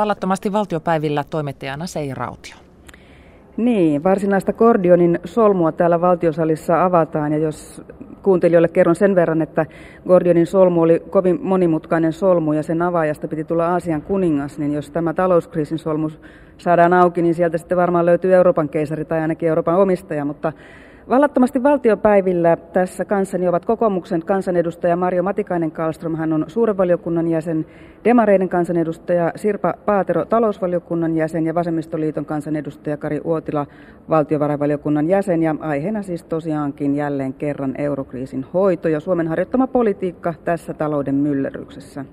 [0.00, 2.56] Vallattomasti valtiopäivillä toimittajana Sei Rautio.
[3.56, 7.82] Niin, varsinaista Gordionin solmua täällä valtiosalissa avataan ja jos
[8.22, 9.66] kuuntelijoille kerron sen verran, että
[10.08, 14.90] Gordionin solmu oli kovin monimutkainen solmu ja sen avaajasta piti tulla Aasian kuningas, niin jos
[14.90, 16.10] tämä talouskriisin solmu
[16.58, 20.52] saadaan auki, niin sieltä sitten varmaan löytyy Euroopan keisari tai ainakin Euroopan omistaja, mutta
[21.08, 27.66] Vallattomasti valtiopäivillä tässä kanssani ovat kokoomuksen kansanedustaja Mario Matikainen Kallström, hän on suuren valiokunnan jäsen,
[28.04, 33.66] Demareiden kansanedustaja Sirpa Paatero talousvaliokunnan jäsen ja Vasemmistoliiton kansanedustaja Kari Uotila
[34.08, 40.74] valtiovarainvaliokunnan jäsen ja aiheena siis tosiaankin jälleen kerran eurokriisin hoito ja Suomen harjoittama politiikka tässä
[40.74, 42.04] talouden myllerryksessä.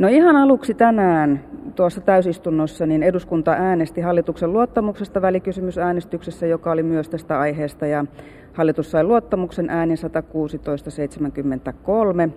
[0.00, 7.08] No ihan aluksi tänään tuossa täysistunnossa niin eduskunta äänesti hallituksen luottamuksesta välikysymysäänestyksessä, joka oli myös
[7.08, 8.04] tästä aiheesta ja
[8.52, 9.96] hallitus sai luottamuksen äänin
[12.26, 12.30] 116.73.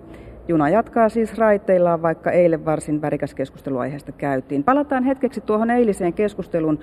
[0.48, 4.64] Juna jatkaa siis raiteillaan, vaikka eilen varsin värikäs keskustelu aiheesta käytiin.
[4.64, 6.78] Palataan hetkeksi tuohon eiliseen keskusteluun.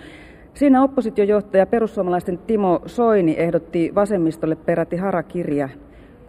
[0.54, 5.70] Siinä oppositiojohtaja perussuomalaisten Timo Soini ehdotti vasemmistolle peräti harakirja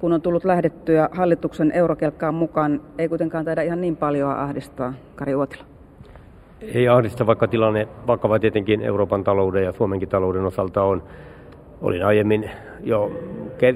[0.02, 4.94] kun on tullut lähdettyä hallituksen eurokelkkaan mukaan, ei kuitenkaan taida ihan niin paljon ahdistaa.
[5.16, 5.64] Kari Uotila.
[6.60, 11.02] Ei ahdista, vaikka tilanne vakava tietenkin Euroopan talouden ja Suomenkin talouden osalta on.
[11.82, 12.50] Olin aiemmin
[12.82, 13.12] jo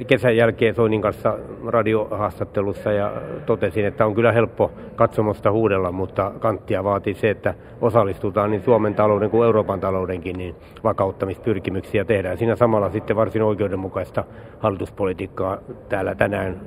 [0.07, 3.13] kesän jälkeen Soinin kanssa radiohaastattelussa ja
[3.47, 8.95] totesin, että on kyllä helppo katsomosta huudella, mutta kanttia vaatii se, että osallistutaan niin Suomen
[8.95, 12.39] talouden kuin Euroopan taloudenkin niin vakauttamispyrkimyksiä tehdään.
[12.39, 14.25] Siinä samalla sitten varsin oikeudenmukaista
[14.59, 16.61] hallituspolitiikkaa täällä tänään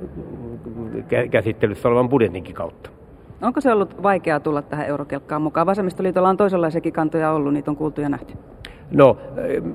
[1.30, 2.90] käsittelyssä olevan budjetinkin kautta.
[3.42, 5.66] Onko se ollut vaikeaa tulla tähän eurokelkkaan mukaan?
[5.66, 8.34] Vasemmistoliitolla on toisenlaisiakin kantoja ollut, niitä on kuultu ja nähty.
[8.90, 9.16] No,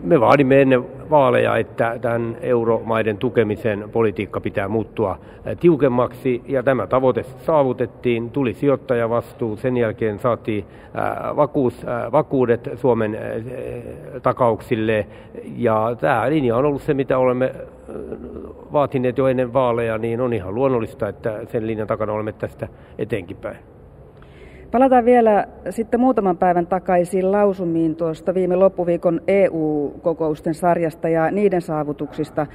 [0.04, 5.20] me vaadimme ennen vaaleja, että tämän euromaiden tukemisen politiikka pitää muuttua
[5.60, 8.30] tiukemmaksi ja tämä tavoite saavutettiin.
[8.30, 10.66] Tuli sijoittajavastuu, sen jälkeen saatiin
[11.36, 13.18] vakuus, vakuudet Suomen
[14.24, 15.08] takauksille
[15.58, 17.52] ja tämä linja on ollut se, mitä olemme
[18.74, 23.38] vaatineet jo ennen vaaleja, niin on ihan luonnollista, että sen linjan takana olemme tästä eteenkin
[23.38, 23.75] päin.
[24.76, 32.48] Palataan vielä sitten muutaman päivän takaisin lausumiin tuosta viime loppuviikon EU-kokousten sarjasta ja niiden saavutuksista.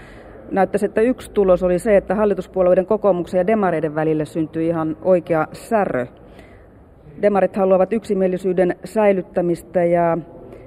[0.50, 5.46] Näyttäisi, että yksi tulos oli se, että hallituspuolueiden kokoomuksen ja demareiden välille syntyi ihan oikea
[5.52, 6.06] särö.
[7.22, 10.18] Demarit haluavat yksimielisyyden säilyttämistä ja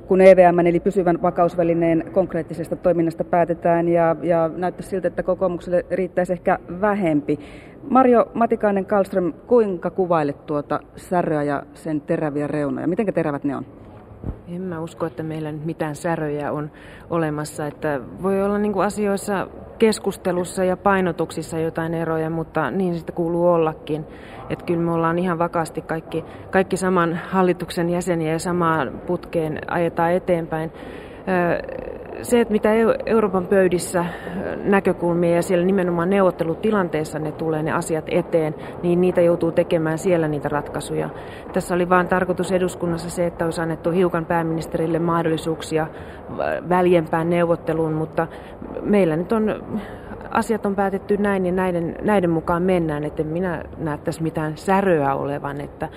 [0.08, 6.34] kun EVM eli pysyvän vakausvälineen konkreettisesta toiminnasta päätetään ja, ja näyttää siltä, että kokoomukselle riittäisi
[6.34, 7.40] ehkä vähempi.
[7.90, 12.88] Marjo Matikainen Kallström, kuinka kuvailet tuota säröä ja sen teräviä reunoja?
[12.88, 13.66] Miten terävät ne on?
[14.56, 16.72] En mä usko, että meillä nyt mitään säröjä on
[17.10, 17.68] olemassa.
[17.68, 19.48] Että voi olla niin kuin asioissa
[19.80, 24.06] keskustelussa ja painotuksissa jotain eroja, mutta niin sitä kuuluu ollakin.
[24.50, 30.14] Että kyllä me ollaan ihan vakaasti kaikki, kaikki saman hallituksen jäseniä ja samaan putkeen ajetaan
[30.14, 30.72] eteenpäin
[32.22, 32.70] se, että mitä
[33.06, 34.06] Euroopan pöydissä
[34.64, 40.28] näkökulmia ja siellä nimenomaan neuvottelutilanteessa ne tulee ne asiat eteen, niin niitä joutuu tekemään siellä
[40.28, 41.10] niitä ratkaisuja.
[41.54, 45.88] Tässä oli vain tarkoitus eduskunnassa se, että olisi annettu hiukan pääministerille mahdollisuuksia
[46.70, 48.28] väljempään neuvotteluun, mutta
[48.82, 49.64] meillä nyt on
[50.32, 55.16] asiat on päätetty näin ja näiden, näiden mukaan mennään, että minä näe tässä mitään säröä
[55.16, 55.90] olevan, että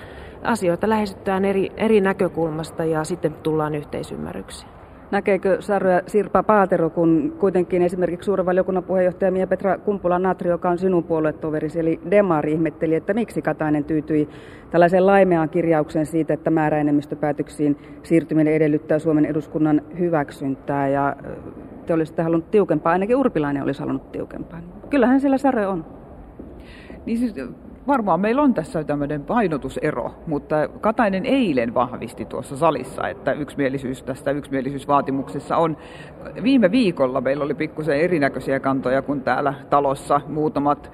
[0.43, 4.76] asioita lähestytään eri, eri näkökulmasta ja sitten tullaan yhteisymmärrykseen.
[5.11, 10.77] Näkeekö Särö Sirpa Paatero, kun kuitenkin esimerkiksi suuren valiokunnan puheenjohtaja Mia Petra Kumpula-Natri, joka on
[10.77, 14.29] sinun puoluetoverisi, eli Demari, ihmetteli, että miksi Katainen tyytyi
[14.71, 21.15] tällaiseen laimeaan kirjaukseen siitä, että määräenemmistöpäätöksiin siirtyminen edellyttää Suomen eduskunnan hyväksyntää ja
[21.85, 24.59] te olisitte halunnut tiukempaa, ainakin Urpilainen olisi halunnut tiukempaa.
[24.89, 25.85] Kyllähän siellä Särö on.
[27.05, 27.35] Niin siis
[27.87, 34.31] varmaan meillä on tässä tämmöinen painotusero, mutta Katainen eilen vahvisti tuossa salissa, että yksimielisyys tästä
[34.31, 35.77] yksimielisyysvaatimuksessa on.
[36.43, 40.21] Viime viikolla meillä oli pikkusen erinäköisiä kantoja kuin täällä talossa.
[40.27, 40.91] Muutamat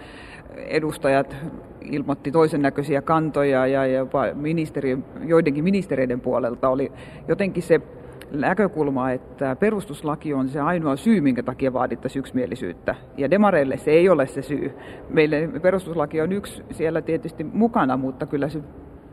[0.55, 1.35] edustajat
[1.81, 6.91] ilmoitti toisen näköisiä kantoja ja jopa ministeri, joidenkin ministereiden puolelta oli
[7.27, 7.81] jotenkin se
[8.31, 12.95] näkökulma, että perustuslaki on se ainoa syy, minkä takia vaadittaisiin yksimielisyyttä.
[13.17, 14.73] Ja demareille se ei ole se syy.
[15.09, 18.59] Meille perustuslaki on yksi siellä tietysti mukana, mutta kyllä se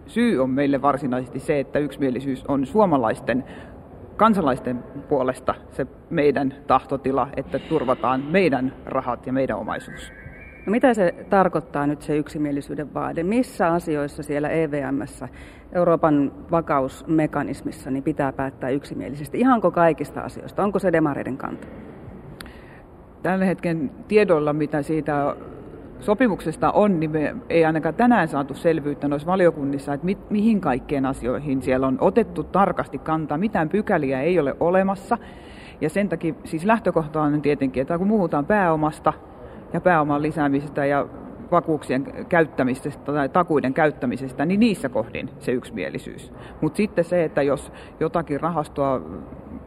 [0.07, 3.45] syy on meille varsinaisesti se, että yksimielisyys on suomalaisten
[4.17, 10.20] kansalaisten puolesta se meidän tahtotila, että turvataan meidän rahat ja meidän omaisuus.
[10.71, 13.23] No mitä se tarkoittaa nyt se yksimielisyyden vaade?
[13.23, 15.29] Missä asioissa siellä EVMssä,
[15.73, 19.41] Euroopan vakausmekanismissa, niin pitää päättää yksimielisesti?
[19.41, 20.63] Ihanko kaikista asioista?
[20.63, 21.67] Onko se demareiden kanta?
[23.23, 25.37] Tällä hetken tiedolla, mitä siitä
[26.01, 31.07] sopimuksesta on, niin me ei ainakaan tänään saatu selvyyttä noissa valiokunnissa, että mi, mihin kaikkeen
[31.07, 33.39] asioihin siellä on otettu tarkasti kantaa.
[33.39, 35.19] Mitään pykäliä ei ole olemassa.
[35.81, 39.13] Ja sen takia siis lähtökohta on tietenkin, että kun puhutaan pääomasta
[39.73, 41.07] ja pääoman lisäämisestä ja
[41.51, 46.33] vakuuksien käyttämisestä tai takuiden käyttämisestä, niin niissä kohdin se yksimielisyys.
[46.61, 49.01] Mutta sitten se, että jos jotakin rahastoa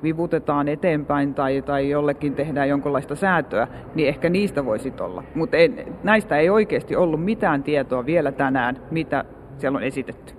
[0.04, 5.24] vivutetaan eteenpäin tai, tai jollekin tehdään jonkinlaista säätöä, niin ehkä niistä voisi olla.
[5.36, 5.58] Mutta
[6.04, 9.26] näistä ei oikeasti ollut mitään tietoa vielä tänään, mitä
[9.58, 10.34] siellä on esitetty.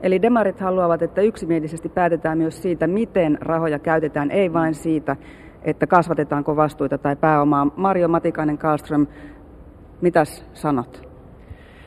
[0.00, 5.16] Eli demarit haluavat, että yksimielisesti päätetään myös siitä, miten rahoja käytetään, ei vain siitä,
[5.64, 7.66] että kasvatetaanko vastuita tai pääomaa.
[7.76, 9.06] Mario Matikainen Karlström,
[10.00, 11.12] mitäs sanot?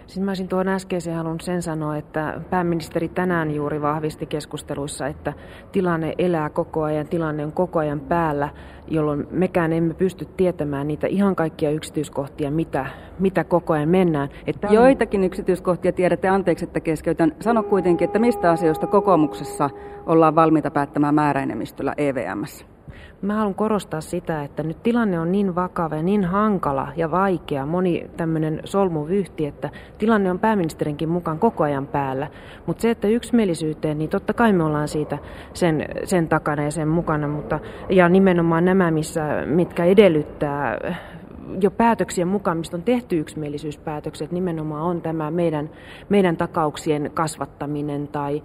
[0.07, 5.33] Siis mä olisin tuon äskeisen halunnut sen sanoa, että pääministeri tänään juuri vahvisti keskusteluissa, että
[5.71, 8.49] tilanne elää koko ajan, tilanne on koko ajan päällä,
[8.87, 12.85] jolloin mekään emme pysty tietämään niitä ihan kaikkia yksityiskohtia, mitä,
[13.19, 14.29] mitä koko ajan mennään.
[14.47, 17.35] Että Joitakin yksityiskohtia tiedätte, anteeksi että keskeytän.
[17.39, 19.69] Sano kuitenkin, että mistä asioista kokoomuksessa
[20.05, 22.74] ollaan valmiita päättämään määräenemmistöllä EVMssä?
[23.21, 27.65] Mä haluan korostaa sitä, että nyt tilanne on niin vakava ja niin hankala ja vaikea,
[27.65, 32.27] moni tämmöinen solmuvyhti, että tilanne on pääministerinkin mukaan koko ajan päällä.
[32.65, 35.17] Mutta se, että yksimielisyyteen, niin totta kai me ollaan siitä
[35.53, 37.59] sen, sen takana ja sen mukana, mutta
[37.89, 40.77] ja nimenomaan nämä, missä, mitkä edellyttää
[41.61, 45.69] jo päätöksien mukaan, mistä on tehty yksimielisyyspäätökset, nimenomaan on tämä meidän,
[46.09, 48.43] meidän takauksien kasvattaminen tai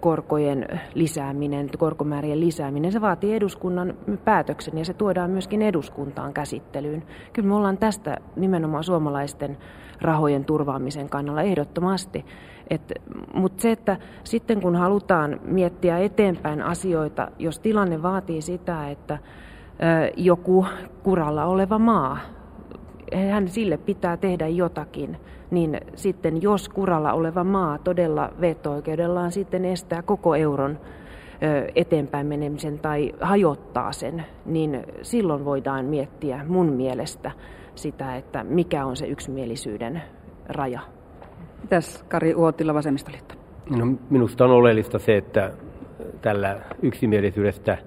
[0.00, 2.92] korkojen lisääminen, korkomäärien lisääminen.
[2.92, 3.94] Se vaatii eduskunnan
[4.24, 7.02] päätöksen ja se tuodaan myöskin eduskuntaan käsittelyyn.
[7.32, 9.58] Kyllä me ollaan tästä nimenomaan suomalaisten
[10.00, 12.24] rahojen turvaamisen kannalla ehdottomasti.
[13.34, 19.18] Mutta se, että sitten kun halutaan miettiä eteenpäin asioita, jos tilanne vaatii sitä, että
[20.16, 20.66] joku
[21.02, 22.18] kuralla oleva maa,
[23.30, 25.16] hän sille pitää tehdä jotakin,
[25.50, 30.78] niin sitten jos kuralla oleva maa todella veto-oikeudellaan sitten estää koko euron
[31.74, 37.30] eteenpäin menemisen tai hajottaa sen, niin silloin voidaan miettiä mun mielestä
[37.74, 40.02] sitä, että mikä on se yksimielisyyden
[40.48, 40.80] raja.
[41.62, 43.34] Mitäs Kari Uotila, Vasemmistoliitto?
[43.76, 45.52] No, minusta on oleellista se, että
[46.22, 47.78] tällä yksimielisyydestä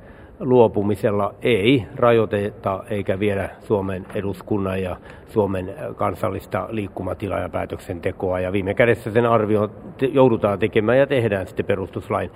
[0.44, 4.96] luopumisella ei rajoiteta eikä viedä Suomen eduskunnan ja
[5.28, 8.40] Suomen kansallista liikkumatilaa ja päätöksentekoa.
[8.40, 9.70] Ja viime kädessä sen arvio
[10.12, 12.32] joudutaan tekemään ja tehdään sitten perustuslain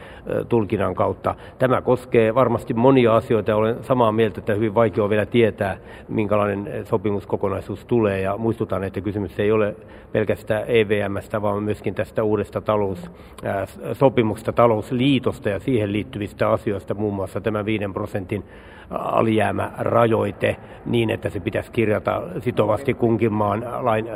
[0.50, 1.36] tulkinnan kautta.
[1.60, 5.78] Tämä koskee varmasti monia asioita olen samaa mieltä, että hyvin vaikea on vielä tietää,
[6.08, 8.22] minkälainen sopimuskokonaisuus tulee.
[8.22, 9.76] Ja muistutan, että kysymys ei ole
[10.12, 17.66] pelkästään EVMstä, vaan myöskin tästä uudesta taloussopimuksesta, talousliitosta ja siihen liittyvistä asioista, muun muassa tämä
[17.66, 18.44] 5 prosentin
[18.90, 20.56] alijäämärajoite
[20.86, 24.12] niin, että se pitäisi kirjata sitovasti kunkin maan lain 0,5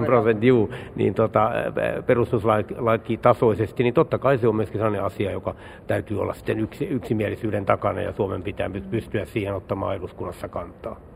[0.00, 1.50] 0,5 prosentin juu, niin tota,
[2.06, 5.54] perustuslaki tasoisesti, niin totta kai se on myöskin sellainen asia, joka
[5.86, 11.13] täytyy olla sitten yksi, yksimielisyyden takana ja Suomen pitää pystyä siihen ottamaan eduskunnassa kantaa.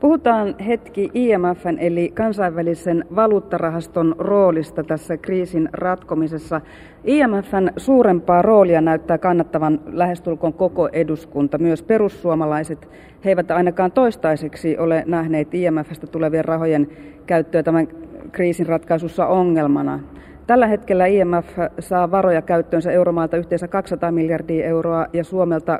[0.00, 6.60] Puhutaan hetki IMFn eli kansainvälisen valuuttarahaston roolista tässä kriisin ratkomisessa.
[7.04, 12.88] IMFn suurempaa roolia näyttää kannattavan lähestulkoon koko eduskunta, myös perussuomalaiset.
[13.24, 16.88] He eivät ainakaan toistaiseksi ole nähneet IMFstä tulevien rahojen
[17.26, 17.88] käyttöä tämän
[18.32, 20.00] kriisin ratkaisussa ongelmana.
[20.46, 25.78] Tällä hetkellä IMF saa varoja käyttöönsä euromaalta yhteensä 200 miljardia euroa ja Suomelta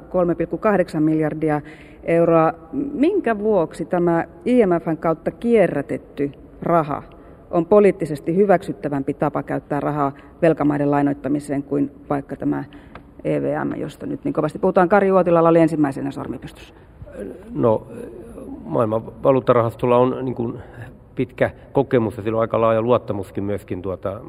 [0.94, 1.61] 3,8 miljardia
[2.04, 2.52] euroa.
[2.73, 7.02] Minkä vuoksi tämä IMFn kautta kierrätetty raha
[7.50, 12.64] on poliittisesti hyväksyttävämpi tapa käyttää rahaa velkamaiden lainoittamiseen kuin vaikka tämä
[13.25, 14.88] EVM, josta nyt niin kovasti puhutaan.
[14.88, 16.75] Kari Uotilalla oli ensimmäisenä sormipystys.
[17.54, 17.87] No,
[18.64, 20.59] maailman valuuttarahastolla on niin kuin
[21.14, 24.21] pitkä kokemus ja sillä on aika laaja luottamuskin myöskin tuota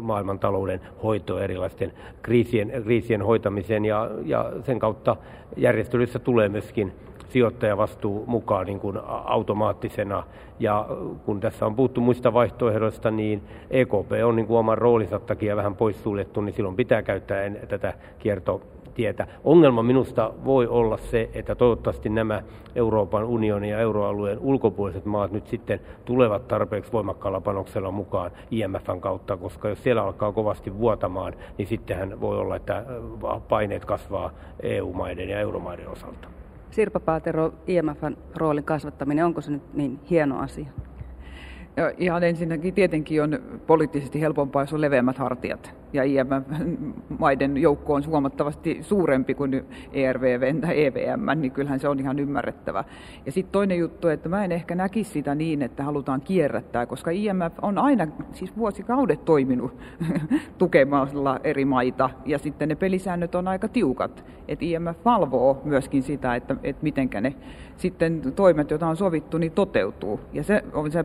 [0.00, 5.16] maailman talouden hoitoon, erilaisten kriisien, kriisien hoitamiseen ja, ja sen kautta
[5.56, 6.92] järjestelyissä tulee myöskin
[7.28, 10.22] sijoittajavastuu mukaan niin kuin automaattisena.
[10.60, 10.86] Ja
[11.24, 15.76] kun tässä on puhuttu muista vaihtoehdoista, niin EKP on niin kuin oman roolinsa takia vähän
[15.76, 18.62] poissuljettu, niin silloin pitää käyttää tätä kierto
[18.94, 19.26] tietä.
[19.44, 22.42] Ongelma minusta voi olla se, että toivottavasti nämä
[22.74, 29.36] Euroopan unionin ja euroalueen ulkopuoliset maat nyt sitten tulevat tarpeeksi voimakkaalla panoksella mukaan IMFn kautta,
[29.36, 32.84] koska jos siellä alkaa kovasti vuotamaan, niin sittenhän voi olla, että
[33.48, 34.30] paineet kasvaa
[34.62, 36.28] EU-maiden ja euromaiden osalta.
[36.70, 40.66] Sirpa Paatero, IMFn roolin kasvattaminen, onko se nyt niin hieno asia?
[41.76, 48.06] Ja ihan ensinnäkin tietenkin on poliittisesti helpompaa, jos on leveämmät hartiat ja IMF-maiden joukko on
[48.06, 52.84] huomattavasti suurempi kuin ERVV tai EVM, niin kyllähän se on ihan ymmärrettävä.
[53.26, 57.10] Ja sitten toinen juttu, että mä en ehkä näkisi sitä niin, että halutaan kierrättää, koska
[57.10, 59.76] IMF on aina, siis vuosikaudet toiminut
[60.58, 64.24] tukemalla eri maita, ja sitten ne pelisäännöt on aika tiukat.
[64.48, 67.34] Että IMF valvoo myöskin sitä, että, että miten ne
[67.76, 70.20] sitten toimet, joita on sovittu, niin toteutuu.
[70.32, 71.04] Ja se on se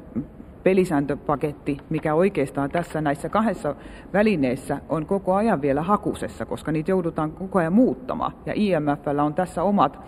[0.64, 3.76] pelisääntöpaketti, mikä oikeastaan tässä näissä kahdessa
[4.14, 8.32] välineessä on koko ajan vielä hakusessa, koska niitä joudutaan koko ajan muuttamaan.
[8.46, 10.00] Ja IMFllä on tässä omat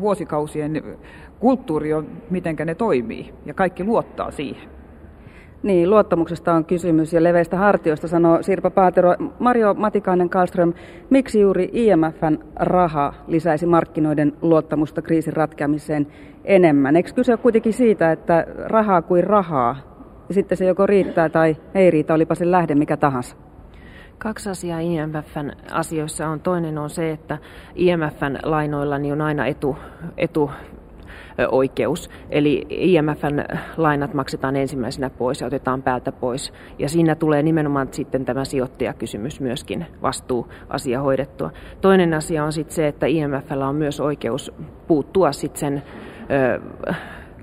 [0.00, 0.82] vuosikausien
[1.40, 4.68] kulttuuri on, miten ne toimii, ja kaikki luottaa siihen.
[5.62, 9.14] Niin, luottamuksesta on kysymys ja leveistä hartioista, sanoo Sirpa Paatero.
[9.38, 10.72] Mario Matikainen Karlström,
[11.10, 16.06] miksi juuri IMFn raha lisäisi markkinoiden luottamusta kriisin ratkeamiseen
[16.44, 16.96] enemmän?
[16.96, 19.76] Eikö kyse ole kuitenkin siitä, että rahaa kuin rahaa
[20.28, 23.36] ja sitten se joko riittää tai ei riitä, olipa sen lähde mikä tahansa.
[24.18, 26.40] Kaksi asiaa IMFn asioissa on.
[26.40, 27.38] Toinen on se, että
[27.74, 29.76] IMFn lainoilla niin on aina etu,
[30.16, 30.50] etu
[31.52, 32.10] oikeus.
[32.30, 33.44] Eli IMFn
[33.76, 36.52] lainat maksetaan ensimmäisenä pois ja otetaan päältä pois.
[36.78, 41.50] Ja siinä tulee nimenomaan sitten tämä sijoittajakysymys myöskin vastuuasia hoidettua.
[41.80, 44.52] Toinen asia on sitten se, että IMFllä on myös oikeus
[44.86, 45.82] puuttua sitten sen,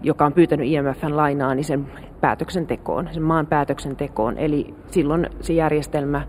[0.03, 1.88] joka on pyytänyt IMFn lainaa, niin sen
[2.22, 4.38] päätöksentekoon, sen maan päätöksentekoon.
[4.38, 6.22] Eli silloin se järjestelmä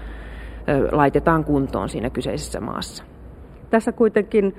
[0.92, 3.04] laitetaan kuntoon siinä kyseisessä maassa.
[3.71, 4.54] Tässä kuitenkin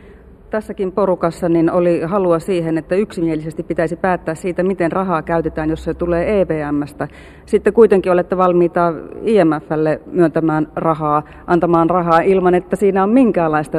[0.50, 5.84] tässäkin porukassa niin oli halua siihen, että yksimielisesti pitäisi päättää siitä, miten rahaa käytetään, jos
[5.84, 7.08] se tulee EVMstä.
[7.46, 13.78] Sitten kuitenkin olette valmiita IMFlle myöntämään rahaa, antamaan rahaa ilman, että siinä on minkäänlaista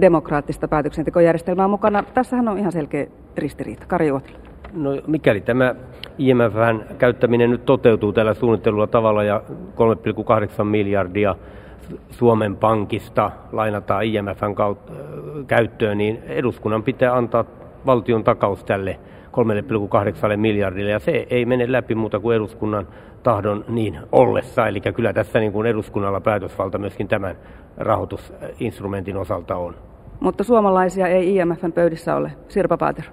[0.00, 2.04] demokraattista päätöksentekojärjestelmää mukana.
[2.14, 3.06] Tässähän on ihan selkeä
[3.36, 3.86] ristiriita.
[3.86, 4.38] Kari Uotila.
[4.74, 5.74] No mikäli tämä
[6.18, 9.42] IMFn käyttäminen nyt toteutuu tällä suunnittelulla tavalla ja
[10.58, 11.36] 3,8 miljardia
[12.10, 14.92] Suomen Pankista lainataan IMFn kautta,
[15.46, 17.44] käyttöön, niin eduskunnan pitää antaa
[17.86, 18.98] valtion takaus tälle
[20.30, 22.88] 3,8 miljardille, ja se ei mene läpi muuta kuin eduskunnan
[23.22, 24.66] tahdon niin ollessa.
[24.66, 27.36] Eli kyllä tässä niin kuin eduskunnalla päätösvalta myöskin tämän
[27.76, 29.74] rahoitusinstrumentin osalta on.
[30.20, 32.32] Mutta suomalaisia ei IMFn pöydissä ole.
[32.48, 33.08] Sirpa Paatero.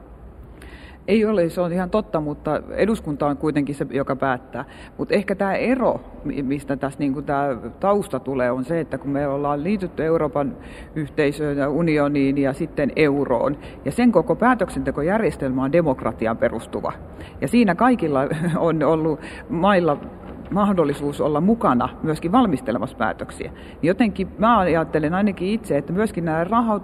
[1.08, 4.66] Ei ole, se on ihan totta, mutta eduskunta on kuitenkin se, joka päättää.
[4.98, 6.00] Mutta ehkä tämä ero,
[6.44, 10.58] mistä tässä niin tämä tausta tulee, on se, että kun me ollaan liitytty Euroopan
[10.96, 16.94] yhteisöön ja unioniin ja sitten euroon, ja sen koko päätöksentekojärjestelmä on demokratiaan perustuva.
[17.42, 18.22] Ja siinä kaikilla
[18.58, 19.20] on ollut
[19.50, 19.98] mailla
[20.52, 23.52] mahdollisuus olla mukana myöskin valmistelemassa päätöksiä.
[23.82, 26.84] Jotenkin mä ajattelen ainakin itse, että myöskin nämä rahat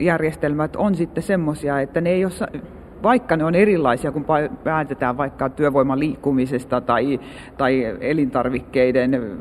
[0.00, 2.62] järjestelmät on sitten semmoisia, että ne ei ole
[3.04, 4.24] vaikka ne on erilaisia, kun
[4.64, 7.20] päätetään vaikka työvoiman liikkumisesta tai,
[7.58, 9.38] tai elintarvikkeiden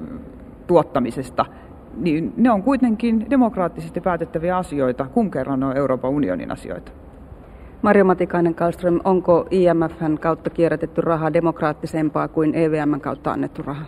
[0.67, 1.45] tuottamisesta,
[1.97, 6.91] niin ne on kuitenkin demokraattisesti päätettäviä asioita, kun kerran on Euroopan unionin asioita.
[7.81, 13.85] Marjo Matikainen Kallström, onko IMFn kautta kierrätetty rahaa demokraattisempaa kuin EVMn kautta annettu raha?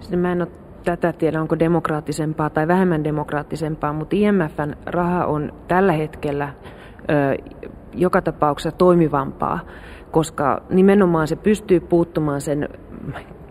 [0.00, 0.50] Sitten mä en ole
[0.84, 6.48] tätä tiedä, onko demokraattisempaa tai vähemmän demokraattisempaa, mutta IMFn raha on tällä hetkellä
[7.94, 9.58] joka tapauksessa toimivampaa,
[10.10, 12.68] koska nimenomaan se pystyy puuttumaan sen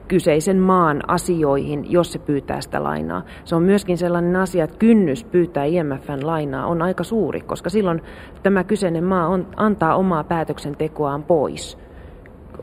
[0.08, 3.24] kyseisen maan asioihin, jos se pyytää sitä lainaa.
[3.44, 8.02] Se on myöskin sellainen asia, että kynnys pyytää IMFn lainaa on aika suuri, koska silloin
[8.44, 11.78] tämä kyseinen maa on, antaa omaa päätöksentekoaan pois.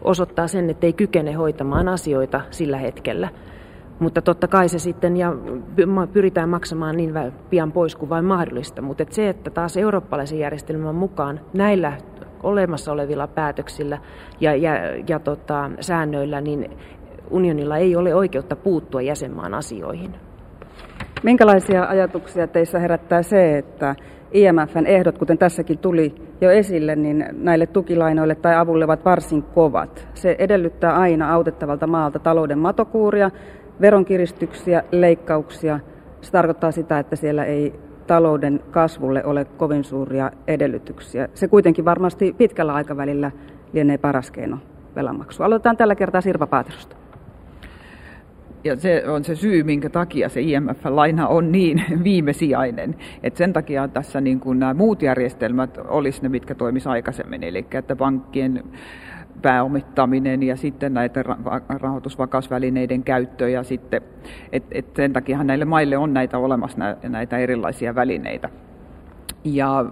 [0.04, 3.28] Osoittaa sen, että ei kykene hoitamaan asioita sillä hetkellä.
[4.02, 5.32] Mutta totta kai se sitten ja
[6.12, 7.14] pyritään maksamaan niin
[7.50, 8.82] pian pois kuin vain mahdollista.
[8.82, 11.92] Mutta et se, että taas eurooppalaisen järjestelmän mukaan näillä
[12.42, 13.98] olemassa olevilla päätöksillä
[14.40, 14.72] ja, ja,
[15.08, 16.70] ja tota, säännöillä, niin
[17.30, 20.14] unionilla ei ole oikeutta puuttua jäsenmaan asioihin.
[21.22, 23.94] Minkälaisia ajatuksia teissä herättää se, että
[24.32, 30.08] IMFn ehdot, kuten tässäkin tuli jo esille, niin näille tukilainoille tai avulle ovat varsin kovat.
[30.14, 33.30] Se edellyttää aina autettavalta maalta talouden matokuuria,
[33.82, 35.80] veronkiristyksiä, leikkauksia.
[36.20, 37.74] Se tarkoittaa sitä, että siellä ei
[38.06, 41.28] talouden kasvulle ole kovin suuria edellytyksiä.
[41.34, 43.30] Se kuitenkin varmasti pitkällä aikavälillä
[43.72, 44.58] lienee paras keino
[44.96, 45.42] velanmaksu.
[45.42, 46.96] Aloitetaan tällä kertaa Sirpa Paaterosta.
[48.64, 52.96] Ja se on se syy, minkä takia se IMF-laina on niin viimesijainen.
[53.22, 57.42] Et sen takia tässä niin kuin nämä muut järjestelmät olisi ne, mitkä toimisivat aikaisemmin.
[57.42, 58.64] Eli että pankkien
[59.42, 61.24] pääomittaminen ja sitten näitä
[61.68, 64.02] rahoitusvakausvälineiden käyttö ja sitten,
[64.52, 68.48] et, et sen takia näille maille on näitä olemassa näitä erilaisia välineitä.
[69.44, 69.84] Ja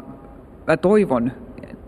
[0.67, 1.33] mä toivon,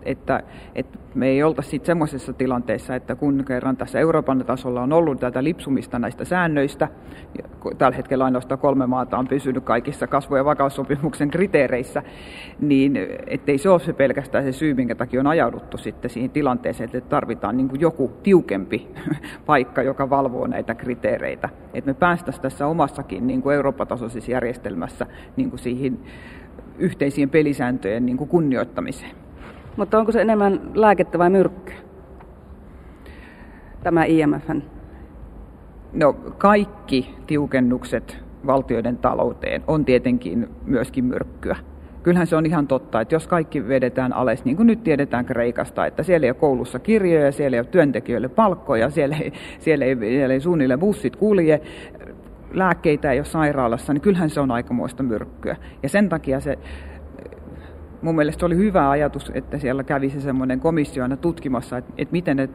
[0.04, 0.42] että,
[0.74, 5.20] että me ei oltaisi sitten semmoisessa tilanteessa, että kun kerran tässä Euroopan tasolla on ollut
[5.20, 6.88] tätä lipsumista näistä säännöistä,
[7.78, 12.02] tällä hetkellä ainoastaan kolme maata on pysynyt kaikissa kasvu- ja vakaussopimuksen kriteereissä,
[12.60, 16.90] niin ettei se ole se pelkästään se syy, minkä takia on ajauduttu sitten siihen tilanteeseen,
[16.94, 18.88] että tarvitaan niin joku tiukempi
[19.46, 21.48] paikka, joka valvoo näitä kriteereitä.
[21.74, 25.06] Että me päästäisiin tässä omassakin niin kuin Euroopan tasoisessa järjestelmässä
[25.36, 25.98] niin kuin siihen
[26.78, 29.21] yhteisien pelisääntöjen niin kuin kunnioittamiseen.
[29.76, 31.74] Mutta onko se enemmän lääkettä vai myrkkyä?
[33.82, 34.62] Tämä IMFn?
[35.92, 41.56] No kaikki tiukennukset valtioiden talouteen on tietenkin myöskin myrkkyä.
[42.02, 45.86] Kyllähän se on ihan totta, että jos kaikki vedetään alas, niin kuin nyt tiedetään Kreikasta,
[45.86, 49.96] että siellä ei ole koulussa kirjoja, siellä ei ole työntekijöille palkkoja, siellä ei, siellä ei,
[49.96, 51.60] siellä ei suunnilleen bussit kulje,
[52.50, 55.56] lääkkeitä ei ole sairaalassa, niin kyllähän se on aikamoista myrkkyä.
[55.82, 56.58] Ja sen takia se
[58.02, 62.12] mun mielestä oli hyvä ajatus, että siellä kävi se semmoinen komissio aina tutkimassa, että, että
[62.12, 62.48] miten ne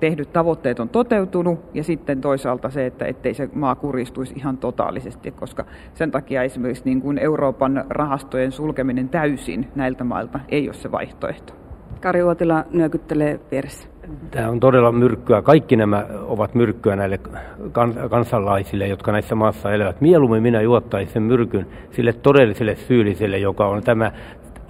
[0.00, 5.30] tehdyt tavoitteet on toteutunut ja sitten toisaalta se, että ettei se maa kuristuisi ihan totaalisesti,
[5.30, 10.92] koska sen takia esimerkiksi niin kuin Euroopan rahastojen sulkeminen täysin näiltä mailta ei ole se
[10.92, 11.52] vaihtoehto.
[12.00, 13.88] Kari Uotila nyökyttelee vieressä.
[14.30, 15.42] Tämä on todella myrkkyä.
[15.42, 17.20] Kaikki nämä ovat myrkkyä näille
[18.10, 20.00] kansalaisille, jotka näissä maassa elävät.
[20.00, 24.12] Mieluummin minä juottaisin sen myrkyn sille todelliselle syylliselle, joka on tämä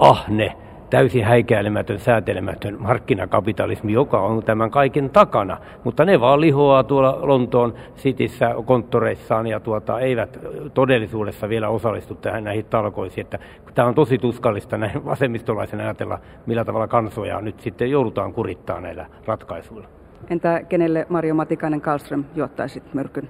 [0.00, 0.56] ahne,
[0.90, 5.58] täysin häikäilemätön, säätelemätön markkinakapitalismi, joka on tämän kaiken takana.
[5.84, 10.38] Mutta ne vaan lihoaa tuolla Lontoon sitissä konttoreissaan ja tuota, eivät
[10.74, 13.24] todellisuudessa vielä osallistu tähän näihin talkoisiin.
[13.24, 13.38] Että
[13.74, 19.06] tämä on tosi tuskallista näin vasemmistolaisen ajatella, millä tavalla kansoja nyt sitten joudutaan kurittaa näillä
[19.26, 19.88] ratkaisuilla.
[20.30, 23.28] Entä kenelle Mario Matikainen Karlström juottaisit myrkyn?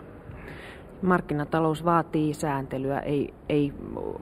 [1.02, 3.72] Markkinatalous vaatii sääntelyä, ei, ei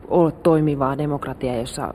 [0.09, 1.95] ole toimivaa demokratiaa, jossa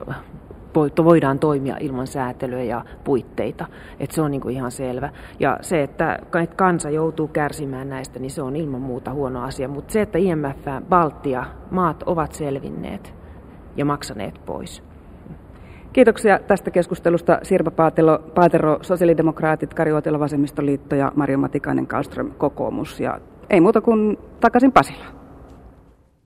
[1.04, 3.66] voidaan toimia ilman säätelyä ja puitteita.
[4.00, 5.10] että se on niinku ihan selvä.
[5.40, 6.18] Ja se, että
[6.56, 9.68] kansa joutuu kärsimään näistä, niin se on ilman muuta huono asia.
[9.68, 13.14] Mutta se, että IMF, Baltia, maat ovat selvinneet
[13.76, 14.82] ja maksaneet pois.
[15.92, 23.00] Kiitoksia tästä keskustelusta Sirpa Paatelo, Paatero, sosiaalidemokraatit, Kari Uotila, Vasemmistoliitto ja Mario Matikainen, Kallström, kokoomus.
[23.00, 25.23] Ja ei muuta kuin takaisin Pasilaan.